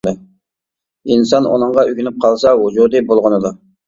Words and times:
ئىنسان 1.15 1.47
ئۇنىڭغا 1.49 1.83
ئۆگىنىپ 1.89 2.17
قالسا، 2.25 2.55
ۋۇجۇدى 2.63 3.03
بۇلغىنىدۇ. 3.13 3.53